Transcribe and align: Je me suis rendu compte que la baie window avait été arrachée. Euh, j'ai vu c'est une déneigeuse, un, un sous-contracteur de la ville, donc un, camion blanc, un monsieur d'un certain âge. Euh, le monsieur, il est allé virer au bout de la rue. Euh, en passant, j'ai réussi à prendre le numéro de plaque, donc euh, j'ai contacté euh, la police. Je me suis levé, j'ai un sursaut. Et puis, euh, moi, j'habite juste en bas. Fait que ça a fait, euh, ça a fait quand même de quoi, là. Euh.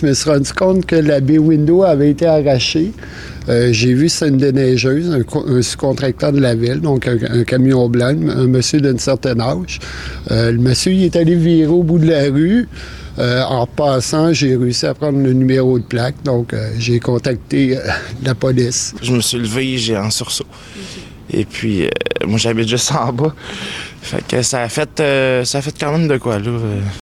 Je 0.00 0.06
me 0.06 0.14
suis 0.14 0.30
rendu 0.30 0.52
compte 0.52 0.86
que 0.86 0.94
la 0.94 1.18
baie 1.18 1.38
window 1.38 1.82
avait 1.82 2.10
été 2.10 2.24
arrachée. 2.26 2.92
Euh, 3.48 3.72
j'ai 3.72 3.94
vu 3.94 4.08
c'est 4.08 4.28
une 4.28 4.36
déneigeuse, 4.36 5.10
un, 5.10 5.22
un 5.50 5.62
sous-contracteur 5.62 6.30
de 6.30 6.38
la 6.38 6.54
ville, 6.54 6.80
donc 6.80 7.08
un, 7.08 7.42
camion 7.42 7.88
blanc, 7.88 8.14
un 8.28 8.46
monsieur 8.46 8.80
d'un 8.80 8.96
certain 8.98 9.40
âge. 9.40 9.80
Euh, 10.30 10.52
le 10.52 10.58
monsieur, 10.58 10.92
il 10.92 11.02
est 11.02 11.16
allé 11.16 11.34
virer 11.34 11.66
au 11.66 11.82
bout 11.82 11.98
de 11.98 12.08
la 12.08 12.30
rue. 12.30 12.68
Euh, 13.18 13.42
en 13.42 13.66
passant, 13.66 14.32
j'ai 14.32 14.54
réussi 14.54 14.86
à 14.86 14.94
prendre 14.94 15.18
le 15.18 15.32
numéro 15.32 15.80
de 15.80 15.84
plaque, 15.84 16.22
donc 16.22 16.52
euh, 16.52 16.70
j'ai 16.78 17.00
contacté 17.00 17.76
euh, 17.76 17.80
la 18.24 18.36
police. 18.36 18.94
Je 19.02 19.12
me 19.12 19.20
suis 19.20 19.38
levé, 19.38 19.78
j'ai 19.78 19.96
un 19.96 20.10
sursaut. 20.10 20.46
Et 21.30 21.44
puis, 21.44 21.84
euh, 21.84 21.88
moi, 22.26 22.38
j'habite 22.38 22.68
juste 22.68 22.92
en 22.92 23.12
bas. 23.12 23.34
Fait 24.00 24.26
que 24.26 24.42
ça 24.42 24.62
a 24.62 24.68
fait, 24.68 25.00
euh, 25.00 25.44
ça 25.44 25.58
a 25.58 25.62
fait 25.62 25.74
quand 25.78 25.92
même 25.92 26.08
de 26.08 26.16
quoi, 26.16 26.38
là. 26.38 26.48
Euh. 26.48 26.80